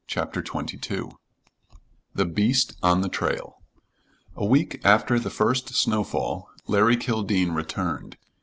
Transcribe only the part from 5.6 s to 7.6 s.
snowfall Larry Kildene